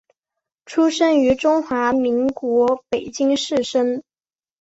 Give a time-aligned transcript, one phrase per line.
[0.65, 4.01] 出生于中华民国北京市生。